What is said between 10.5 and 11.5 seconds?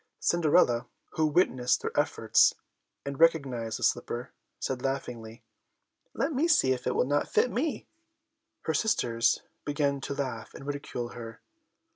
and ridicule her.